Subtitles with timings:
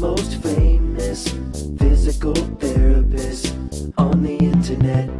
[0.00, 1.28] most famous
[1.76, 3.52] physical therapist
[3.96, 5.10] on the internet.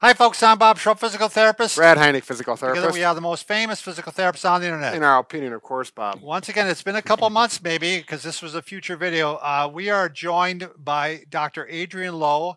[0.00, 0.42] Hi, folks.
[0.42, 1.76] I'm Bob Schrupp, physical therapist.
[1.76, 2.76] Brad Heineck, physical therapist.
[2.76, 2.98] Together, therapist.
[2.98, 4.94] we are the most famous physical therapists on the internet.
[4.94, 6.22] In our opinion, of course, Bob.
[6.22, 9.34] Once again, it's been a couple months, maybe, because this was a future video.
[9.34, 11.66] Uh, we are joined by Dr.
[11.68, 12.54] Adrian Louw.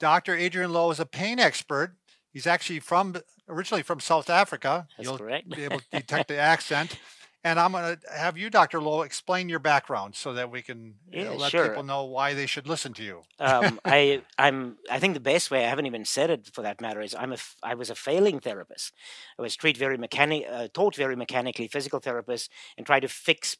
[0.00, 0.34] Dr.
[0.34, 1.94] Adrian Louw is a pain expert.
[2.32, 3.16] He's actually from
[3.48, 4.88] originally from South Africa.
[4.96, 5.48] That's You'll correct.
[5.50, 6.98] be able to detect the accent.
[7.42, 8.80] And I'm going to have you, Dr.
[8.80, 11.68] Louw, explain your background so that we can you know, let sure.
[11.68, 13.22] people know why they should listen to you.
[13.38, 16.82] um, I I'm I think the best way I haven't even said it for that
[16.82, 18.92] matter is I'm a I was a failing therapist.
[19.38, 23.56] I was treated very mechanic uh, taught very mechanically, physical therapist, and tried to fix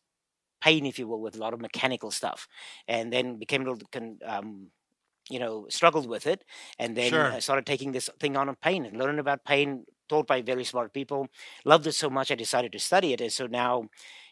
[0.61, 2.49] pain, if you will, with a lot of mechanical stuff,
[2.87, 3.89] and then became a little
[4.27, 4.71] um,
[5.31, 6.45] you know struggled with it,
[6.79, 7.33] and then Sure.
[7.33, 10.65] I started taking this thing on of pain and learning about pain taught by very
[10.65, 11.29] smart people.
[11.65, 13.89] Loved it so much I decided to study it, and so now.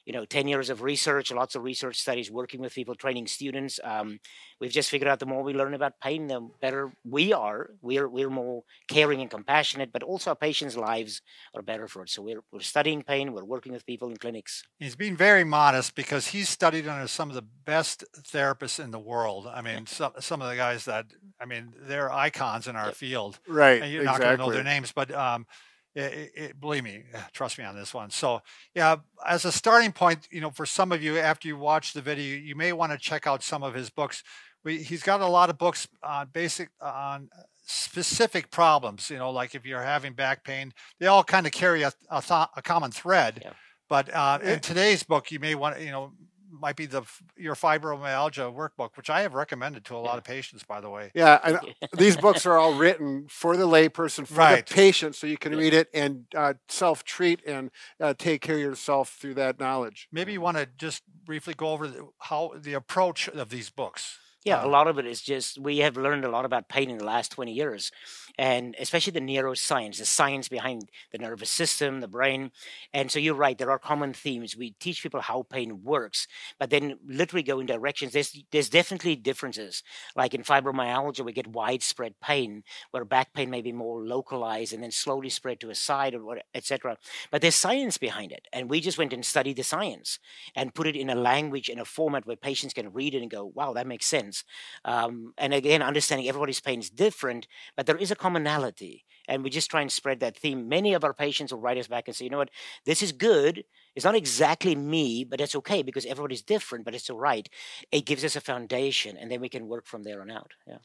[0.09, 3.79] You know, ten years of research, lots of research studies, working with people, training students.
[3.85, 4.20] Um,
[4.59, 7.61] we've just figured out the more we learn about pain, the better we are.
[7.83, 8.62] We're we're more
[8.95, 11.20] caring and compassionate, but also our patients' lives
[11.55, 12.09] are better for it.
[12.09, 13.35] So we're we're studying pain.
[13.35, 14.65] We're working with people in clinics.
[14.79, 18.03] He's being very modest because he's studied under some of the best
[18.35, 19.47] therapists in the world.
[19.47, 21.05] I mean, some some of the guys that
[21.39, 22.95] I mean, they're icons in our Yep.
[22.95, 23.41] field.
[23.47, 23.83] Right.
[23.83, 25.47] And you're not going to know their names, but um,
[25.94, 28.11] it, it, believe me, trust me on this one.
[28.11, 28.41] So,
[28.75, 32.03] yeah, as a starting point, you know, for some of you, after you watch the
[32.03, 34.22] video, you may want to check out some of his books.
[34.64, 37.28] We, he's got a lot of books on basic on
[37.67, 39.11] specific problems.
[39.11, 42.20] You know, like if you're having back pain, they all kind of carry a, a,
[42.23, 43.41] th- a common thread.
[43.45, 43.52] Yeah.
[43.89, 44.58] But uh, in Eh.
[44.58, 46.12] today's book, you may want to, you know,
[46.51, 47.03] might be the
[47.37, 51.11] your fibromyalgia workbook, which I have recommended to a lot of patients, by the way.
[51.15, 51.61] Yeah, I know.
[51.97, 54.67] these books are all written for the layperson, for Right.
[54.67, 58.61] the patient, so you can read it and uh, self-treat and uh, take care of
[58.63, 60.09] yourself through that knowledge.
[60.13, 64.19] Maybe you want to just briefly go over the, how the approach of these books.
[64.45, 66.91] Yeah, a Uh, lot of it is just we have learned a lot about pain
[66.91, 67.91] in the last 20 years,
[68.39, 72.53] and especially the neuroscience, the science behind the nervous system, the brain.
[72.93, 74.57] And so you're right, there are common themes.
[74.57, 76.27] We teach people how pain works,
[76.59, 78.13] but then literally go in directions.
[78.13, 79.83] There's there's definitely differences.
[80.17, 82.63] Like in fibromyalgia, we get widespread pain,
[82.93, 86.25] where back pain may be more localized and then slowly spread to a side or
[86.25, 86.97] what, etc.
[87.31, 90.19] But there's science behind it, and we just went and studied the science
[90.55, 93.31] and put it in a language in a format where patients can read it and
[93.31, 94.45] go, "Wow, that makes sense."
[94.85, 99.50] Um, and again, understanding everybody's pain is different, but there is a commonality, and we
[99.50, 100.68] just try and spread that theme.
[100.68, 102.50] Many of our patients will write us back and say, "You know what?
[102.84, 103.64] This is good.
[103.94, 107.48] It's not exactly me, but it's okay because everybody's different, but it's all right."
[107.90, 110.52] It gives us a foundation, and then we can work from there on out.
[110.66, 110.78] Yeah.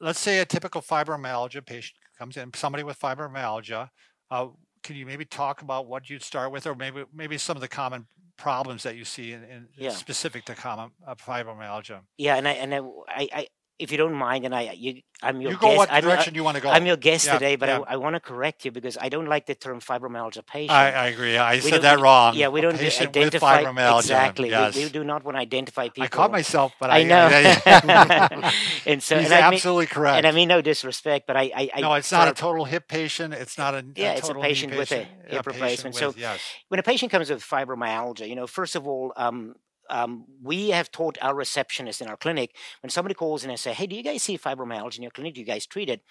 [0.00, 3.88] Let's say a typical fibromyalgia patient comes in, somebody with fibromyalgia.
[4.30, 4.48] Uh,
[4.82, 7.68] can you maybe talk about what you'd start with, or maybe maybe some of the
[7.68, 9.90] common problems that you see in, in Yeah.
[9.90, 12.00] specific to common uh, fibromyalgia?
[12.18, 13.46] Yeah, and I and I, I, I
[13.80, 15.78] if you don't mind, and I you I'm your You go guest.
[15.78, 16.70] what I'm, direction you want to go.
[16.70, 17.80] I'm your guest Yeah, today, but yeah.
[17.86, 20.70] I, I want to correct you because I don't like the term fibromyalgia patient.
[20.70, 21.36] I, I agree.
[21.36, 22.34] I We said that wrong.
[22.36, 23.98] Yeah, we A don't patient identify fibromyalgia.
[24.00, 24.48] exactly.
[24.48, 24.76] We- Yes.
[24.76, 26.04] We, do not want to identify people.
[26.04, 27.28] I caught myself, but I, I know.
[27.32, 28.54] I-
[28.86, 30.16] and so, he's and I mean, absolutely correct.
[30.18, 32.64] and I mean no disrespect, but I, I, I no, it's not a a- total
[32.64, 33.34] hip patient.
[33.34, 35.94] It's not a Yeah, it's a total knee patient with a hip patient replacement.
[35.96, 39.54] with- So- yes, when a patient comes with fibromyalgia, you know, first of all, um,
[39.90, 43.72] um, we have taught our receptionists in our clinic when somebody calls in and say,
[43.74, 45.34] "Hey, do you guys see fibromyalgia in your clinic?
[45.34, 46.02] Do you guys treat it?"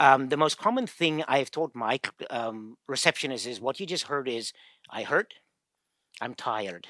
[0.00, 2.00] Um, the most common thing I have taught my
[2.30, 4.52] um, receptionists is what you just heard is,
[4.90, 5.34] "I hurt,
[6.20, 6.88] I'm tired,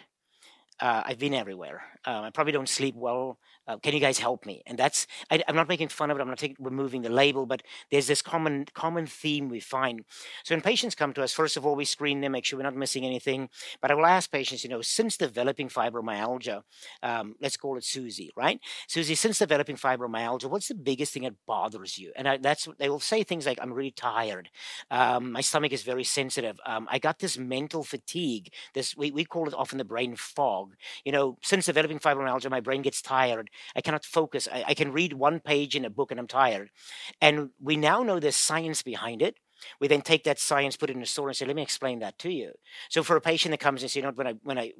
[0.80, 3.38] uh, I've been everywhere, um, I probably don't sleep well.
[3.68, 6.20] Uh, can you guys help me?" And that's I, I'm not making fun of it.
[6.20, 10.04] I'm not taking, removing the label, but there's this common common theme we find.
[10.44, 12.62] So when patients come to us, first of all, we screen them, make sure we're
[12.64, 13.48] not missing anything.
[13.80, 16.62] But I will ask patients, you know, since developing fibromyalgia,
[17.02, 18.60] um, let's call it Susie, right?
[18.88, 22.12] Susie, since developing fibromyalgia, what's the biggest thing that bothers you?
[22.16, 24.48] And I, that's they will say things like, "I'm really tired.
[24.90, 26.58] Um, my stomach is very sensitive.
[26.66, 28.52] Um, I got this mental fatigue.
[28.74, 30.65] This we, we call it often the brain fog.
[31.04, 33.50] You know, since developing fibromyalgia, my brain gets tired.
[33.74, 34.48] I cannot focus.
[34.52, 36.70] I, I can read one page in a book and I'm tired.
[37.20, 39.36] And we now know there's science behind it.
[39.80, 42.00] We then take that science, put it in a story, and say, "Let me explain
[42.00, 42.52] that to you."
[42.90, 44.72] So for a patient that comes and says, "You know, when I when I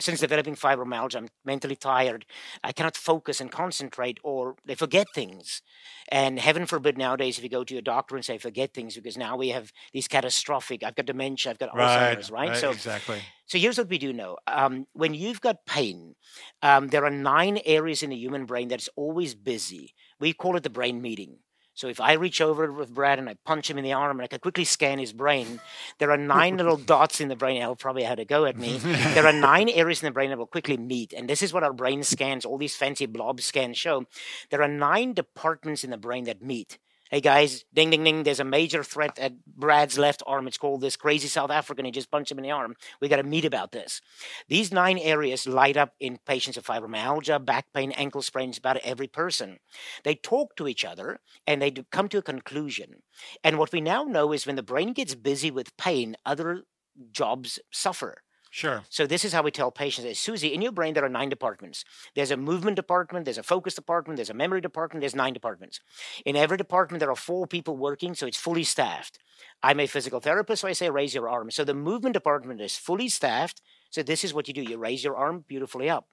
[0.00, 2.24] since developing fibromyalgia, I'm mentally tired.
[2.62, 5.62] I cannot focus and concentrate, or they forget things.
[6.08, 9.16] And heaven forbid nowadays, if you go to your doctor and say forget things, because
[9.16, 10.82] now we have these catastrophic.
[10.82, 11.50] I've got dementia.
[11.50, 12.30] I've got right, Alzheimer's.
[12.30, 12.56] Right.
[12.56, 13.20] So exactly.
[13.46, 14.36] so here's what we do know.
[14.46, 16.14] Um, when you've got pain,
[16.62, 19.94] um, there are nine areas in the human brain that's always busy.
[20.20, 21.38] We call it the brain meeting.
[21.78, 24.24] So if I reach over with Brad and I punch him in the arm and
[24.24, 25.60] I can quickly scan his brain,
[25.98, 27.60] there are nine little dots in the brain.
[27.60, 28.78] He'll probably have to go at me.
[28.78, 31.12] there are nine areas in the brain that will quickly meet.
[31.12, 34.06] And this is what our brain scans, all these fancy blob scans show.
[34.50, 36.78] There are nine departments in the brain that meet
[37.10, 40.46] hey guys, ding, ding, ding, there's a major threat at Brad's left arm.
[40.46, 41.84] It's called this crazy South African.
[41.84, 42.74] He just punched him in the arm.
[43.00, 44.00] We got to meet about this.
[44.48, 49.06] These nine areas light up in patients of fibromyalgia, back pain, ankle sprains, about every
[49.06, 49.58] person.
[50.04, 53.02] They talk to each other and they come to a conclusion.
[53.42, 56.64] And what we now know is when the brain gets busy with pain, other
[57.12, 58.22] jobs suffer.
[58.50, 58.82] Sure.
[58.88, 61.84] So this is how we tell patients, Susie, in your brain there are nine departments.
[62.14, 65.80] There's a movement department, there's a focus department, there's a memory department, there's nine departments.
[66.24, 69.18] In every department there are four people working, so it's fully staffed.
[69.62, 71.50] I'm a physical therapist, so I say raise your arm.
[71.50, 73.60] So the movement department is fully staffed.
[73.90, 74.62] So this is what you do.
[74.62, 76.08] You raise your arm beautifully up.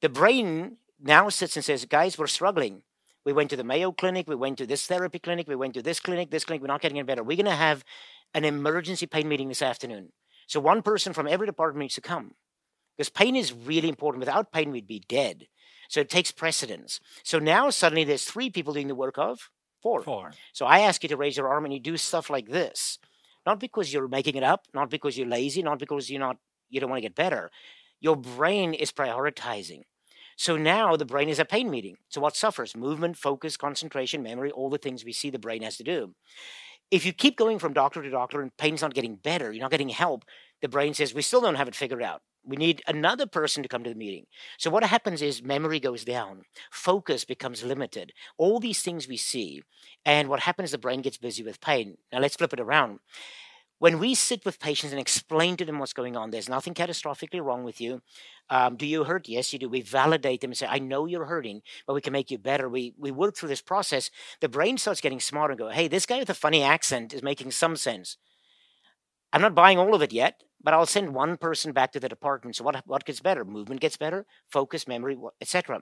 [0.00, 2.82] The brain now sits and says, guys, we're struggling.
[3.24, 5.82] We went to the Mayo Clinic, we went to this therapy clinic, we went to
[5.82, 7.24] this clinic, this clinic, we're not getting any better.
[7.24, 7.84] We're going to have
[8.34, 10.12] an emergency pain meeting this afternoon.
[10.46, 12.34] So one person from every department needs to come
[12.96, 14.20] because pain is really important.
[14.20, 15.46] Without pain, we'd be dead.
[15.88, 17.00] So it takes precedence.
[17.22, 19.50] So now suddenly there's three people doing the work of
[19.82, 20.02] four.
[20.02, 20.32] Four.
[20.52, 22.98] So I ask you to raise your arm and you do stuff like this.
[23.44, 26.38] Not because you're making it up, not because you're lazy, not because you're not
[26.68, 27.50] you don't want to get better.
[28.00, 29.82] Your brain is prioritizing.
[30.36, 31.96] So now the brain is a pain meeting.
[32.08, 32.76] So what suffers?
[32.76, 36.14] Movement, focus, concentration, memory, all the things we see the brain has to do
[36.90, 39.70] if you keep going from doctor to doctor and pain's not getting better, you're not
[39.70, 40.24] getting help,
[40.62, 42.22] the brain says, we still don't have it figured out.
[42.44, 44.26] We need another person to come to the meeting.
[44.56, 48.12] So what happens is memory goes down, focus becomes limited.
[48.38, 49.62] All these things we see,
[50.04, 51.98] and what happens, is the brain gets busy with pain.
[52.12, 53.00] Now let's flip it around.
[53.78, 57.42] When we sit with patients and explain to them what's going on, there's nothing catastrophically
[57.42, 58.00] wrong with you.
[58.48, 59.28] Um, do you hurt?
[59.28, 59.68] Yes, you do.
[59.68, 62.68] We validate them and say, I know you're hurting, but we can make you better.
[62.68, 64.10] We, we work through this process.
[64.40, 67.22] The brain starts getting smarter and go, hey, this guy with a funny accent is
[67.22, 68.16] making some sense.
[69.32, 72.08] I'm not buying all of it yet, but I'll send one person back to the
[72.08, 72.56] department.
[72.56, 73.44] So what, what gets better?
[73.44, 75.80] Movement gets better, focus, memory, etc.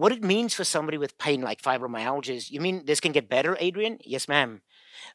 [0.00, 3.28] What it means for somebody with pain like fibromyalgia is, you mean this can get
[3.28, 3.98] better, Adrian?
[4.02, 4.62] Yes, ma'am.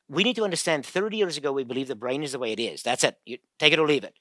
[0.08, 2.60] We need to understand 30 years ago, we believe the brain is the way it
[2.60, 2.84] is.
[2.84, 3.18] That's it.
[3.26, 4.14] You take it or leave it.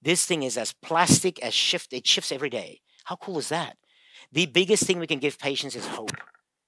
[0.00, 1.92] This thing is as plastic as shift.
[1.92, 2.82] It shifts every day.
[3.06, 3.78] How cool is that?
[4.30, 6.12] The biggest thing we can give patients is hope.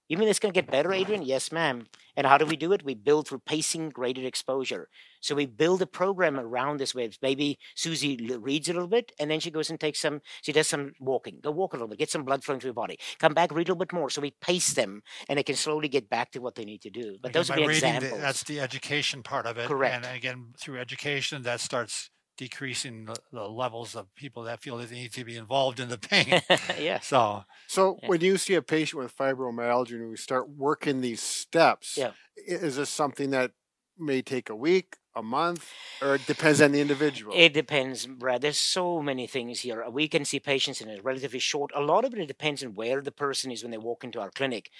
[0.08, 1.22] You mean it's going to get better, Adrian?
[1.22, 1.86] Yes, ma'am.
[2.16, 2.84] And how do we do it?
[2.84, 4.88] We build through pacing graded exposure.
[5.20, 7.10] So we build a program around this way.
[7.22, 10.68] Maybe Susie reads a little bit and then she goes and takes some, she does
[10.68, 11.38] some walking.
[11.42, 12.98] Go walk a little bit, get some blood flowing through your body.
[13.18, 14.10] Come back, read a little bit more.
[14.10, 16.90] So we pace them and they can slowly get back to what they need to
[16.90, 17.16] do.
[17.22, 18.20] But Again, those are the examples.
[18.20, 19.66] that's the education part of it.
[19.66, 20.06] Correct.
[20.06, 24.90] And again, through education, that starts decreasing the, the levels of people that feel that
[24.90, 26.40] they need to be involved in the pain.
[26.78, 27.06] yes.
[27.06, 28.08] so So Yeah.
[28.08, 32.12] when you see a patient with fibromyalgia and we start working these steps, Yeah.
[32.36, 33.52] is this something that
[33.96, 35.70] may take a week, a month,
[36.02, 37.32] or it depends on the individual?
[37.36, 38.40] It depends, Brad.
[38.40, 39.88] There's so many things here.
[39.88, 41.70] We can see patients in a relatively short.
[41.74, 44.30] A lot of it depends on where the person is when they walk into our
[44.30, 44.70] clinic.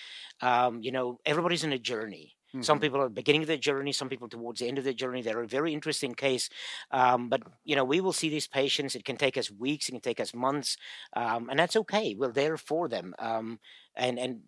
[0.40, 2.34] Um, you know, everybody's in a journey.
[2.60, 2.80] Some Mhm.
[2.80, 3.92] people are beginning of their journey.
[3.92, 5.22] Some people towards the end of their journey.
[5.22, 6.48] They're a very interesting case.
[6.90, 8.94] Um, but you know, we will see these patients.
[8.94, 9.88] It can take us weeks.
[9.88, 10.76] It can take us months,
[11.14, 12.14] um, and that's okay.
[12.14, 13.14] We're there for them.
[13.18, 13.60] Um,
[13.94, 14.42] and and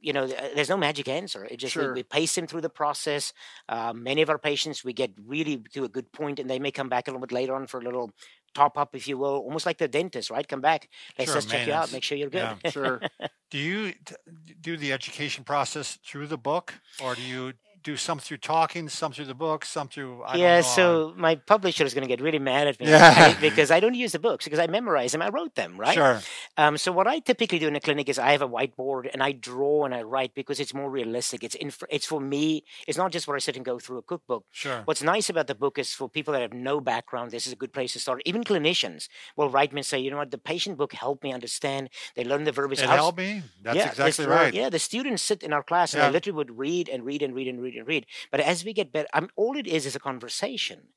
[0.00, 1.46] you know, there's no magic answer.
[1.46, 3.32] It just we, we pace them through the process.
[3.70, 6.70] Uh, many of our patients, we get really to a good point, and they may
[6.70, 8.10] come back a little bit later on for a little
[8.54, 10.46] top up, if you will, almost like the dentist, right?
[10.46, 10.88] Come back,
[11.18, 12.56] let's Sure, just check you out, make sure you're good.
[12.64, 12.70] Yeah.
[12.70, 13.00] Sure.
[13.50, 14.14] do you t-
[14.60, 17.52] do the education process through the book or do you
[17.84, 21.34] do some through talking, some through the book, some through I don't yeah, so my
[21.36, 23.14] publisher is going to get really mad at me Yeah.
[23.36, 25.20] I- because I don't use the books because I memorize them.
[25.22, 25.94] I wrote them, right?
[25.94, 26.20] Sure.
[26.56, 29.22] Um, so what I typically do in a clinic is I have a whiteboard and
[29.22, 31.44] I draw and I write because it's more realistic.
[31.44, 32.64] It's inf- it's for me.
[32.88, 34.46] It's not just where I sit and go through a cookbook.
[34.50, 34.80] Sure.
[34.86, 37.56] What's nice about the book is for people that have no background, this is a
[37.56, 38.22] good place to start.
[38.24, 41.32] Even clinicians will write me and say, you know what, the patient book helped me
[41.34, 41.90] understand.
[42.16, 42.80] They learn the verbiage.
[42.80, 43.42] It helped me.
[43.62, 44.54] That's yeah, exactly right.
[44.54, 46.06] Yeah, the students sit in our class and Yeah.
[46.08, 48.06] they literally would read and read and read and read and read.
[48.30, 50.88] But as we get better, I'm, all it is is a conversation.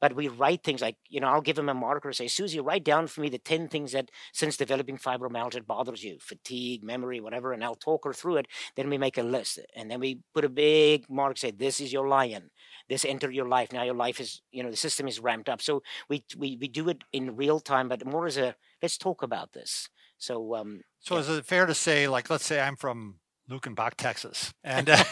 [0.00, 2.84] But we write things like, you know, I'll give them a marker, say, Susie, write
[2.84, 7.52] down for me the 10 things that since developing fibromyalgia bothers you, fatigue, memory, whatever,
[7.52, 8.46] and I'll talk her through it.
[8.76, 9.58] Then we make a list.
[9.74, 12.50] And then we put a big mark, say, this is your lion.
[12.88, 13.72] This entered your life.
[13.72, 15.60] Now your life is, you know, the system is ramped up.
[15.60, 19.22] So we, we, we do it in real time, but more as a, let's talk
[19.22, 19.88] about this.
[20.18, 21.20] So, um, So Yeah.
[21.22, 25.02] is it fair to say, like, let's say I'm from Luckenbach, Texas, and uh,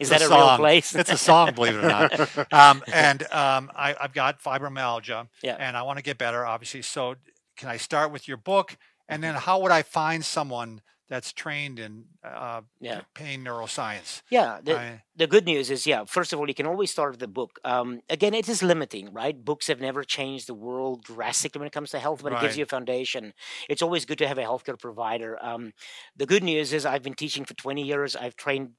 [0.00, 0.58] is that a real song.
[0.58, 0.94] place?
[0.94, 2.46] It's a song, believe it or not.
[2.52, 5.56] Um, and um, I, I've got fibromyalgia, Yeah.
[5.58, 6.82] and I want to get better, obviously.
[6.82, 7.16] So
[7.56, 8.76] can I start with your book,
[9.08, 13.00] and then how would I find someone that's trained in uh, Yeah.
[13.14, 14.22] pain neuroscience.
[14.30, 17.10] Yeah, the, I- the good news is, yeah, first of all, you can always start
[17.12, 17.58] with the book.
[17.64, 19.34] Um, again, it is limiting, right?
[19.44, 22.56] Books have never changed the world drastically when it comes to health, but it gives
[22.58, 23.32] you a foundation.
[23.68, 25.36] It's always good to have a healthcare provider.
[25.42, 25.72] Um,
[26.16, 28.14] the good news is, I've been teaching for 20 years.
[28.14, 28.72] I've trained,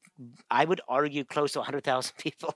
[0.51, 2.53] I would argue, close to 100,000 people.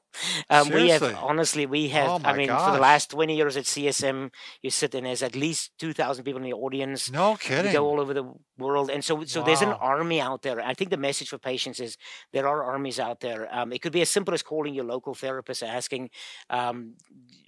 [0.50, 3.66] Um, we have, honestly, we have, Oh I mean, for the last 20 years at
[3.66, 4.30] CSM,
[4.62, 7.12] you sit and there's at least 2,000 people in the audience.
[7.12, 7.74] no We kidding.
[7.74, 10.62] go all over the world, and so so there's an army out there.
[10.62, 11.98] I think the message for patients is
[12.32, 13.48] there are armies out there.
[13.52, 16.10] Um, it could be as simple as calling your local therapist, asking,
[16.50, 16.94] um,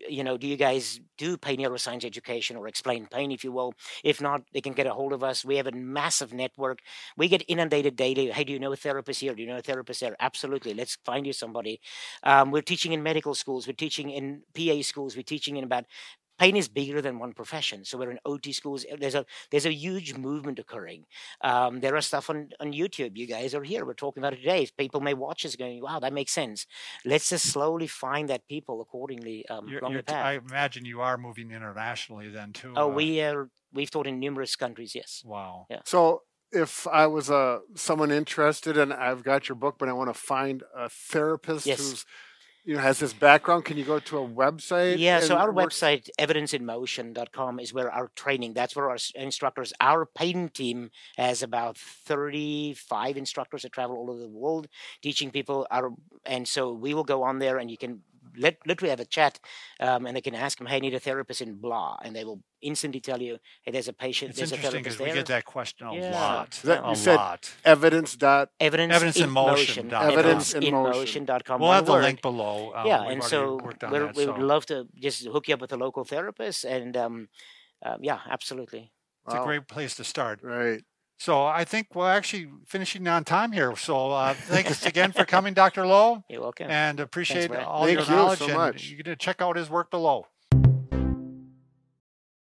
[0.08, 3.74] you know, do you guys do pain neuroscience education or explain pain, if you will?
[4.04, 5.46] If not, they can get a hold of us.
[5.46, 6.80] We have a massive network.
[7.18, 8.32] We get inundated daily.
[8.32, 9.36] Hey, do you know a therapist here?
[9.36, 10.16] Do you know a therapist there?
[10.20, 10.74] Absolutely.
[10.74, 11.80] Let's find you somebody.
[12.24, 13.68] Um, we're teaching in medical schools.
[13.68, 15.16] We're teaching in PA schools.
[15.16, 15.86] We're teaching in about
[16.38, 17.86] pain is bigger than one profession.
[17.86, 18.86] So we're in OT schools.
[18.92, 21.06] uh, There's a there's a huge movement occurring.
[21.42, 23.16] Um, there are stuff on, on YouTube.
[23.18, 23.86] You guys are here.
[23.86, 24.68] We're talking about it today.
[24.78, 26.66] People may watch us going, wow, that makes sense.
[27.06, 30.50] Let's just slowly find that people accordingly um, You're- along you're the t- I path.
[30.52, 32.74] imagine you are moving internationally then too.
[32.76, 34.94] oh, uh, we are we've taught in numerous countries.
[34.96, 35.22] Yes.
[35.26, 35.66] wow.
[35.70, 35.80] Yeah.
[35.86, 40.10] So if I was uh, someone interested and I've got your book, but I want
[40.14, 41.80] to find a therapist Yes.
[41.80, 42.06] who's
[42.66, 44.98] you know has this background, can you go to a website?
[44.98, 50.06] Yeah, so our work- website, evidenceinmotion.com, is where our training, that's where our instructors, our
[50.06, 54.68] pain team has about 35 instructors that travel all over the world
[55.02, 55.68] teaching people.
[55.70, 55.92] Our,
[56.26, 58.02] and so we will go on there and you can
[58.38, 59.40] let, literally have a chat
[59.80, 61.98] um, and they can ask them, hey, I need a therapist in blah.
[62.04, 64.98] And they will instantly tell you, hey, there's a patient, It's there's a interesting therapist
[65.00, 66.12] because we get that question a Yeah.
[66.12, 66.52] lot.
[66.64, 67.54] That- a you said lot.
[67.64, 69.88] evidence dot Evidence, Evidence in in motion motion.
[69.90, 70.12] dot com.
[70.20, 71.26] Evidence in motion.
[71.26, 71.60] Evidenceinmotion.com.
[71.62, 72.74] We'll one have the link below.
[72.76, 75.62] um, yeah, and so worked we're, that, we would love to just hook you up
[75.62, 76.64] with a local therapist.
[76.66, 77.30] And um,
[77.86, 78.92] um, yeah, absolutely.
[79.26, 80.42] it's a great place to start.
[80.44, 80.84] Right.
[81.18, 83.76] So I think we're actually finishing on time here.
[83.78, 85.84] So uh, thanks again for coming, Dr.
[85.84, 86.70] Louw, You're welcome.
[86.70, 87.64] and appreciate Brad.
[87.64, 88.40] all Thank your you knowledge.
[88.40, 88.90] so and much.
[88.90, 90.28] you can check out his work below.